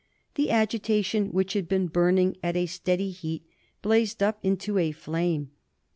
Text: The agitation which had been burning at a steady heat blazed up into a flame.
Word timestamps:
The 0.33 0.49
agitation 0.49 1.27
which 1.27 1.53
had 1.53 1.69
been 1.69 1.85
burning 1.85 2.35
at 2.41 2.55
a 2.57 2.65
steady 2.65 3.11
heat 3.11 3.45
blazed 3.83 4.23
up 4.23 4.39
into 4.41 4.79
a 4.79 4.91
flame. 4.91 5.51